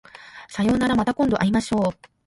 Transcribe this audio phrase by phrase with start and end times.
[0.49, 2.11] さようならまた今度会いましょう